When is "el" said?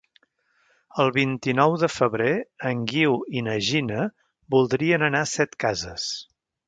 1.03-1.11